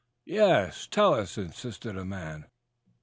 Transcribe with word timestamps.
"Yes, 0.25 0.87
tell 0.87 1.13
us," 1.13 1.37
insisted 1.37 1.95
a 1.95 2.03
man. 2.03 2.47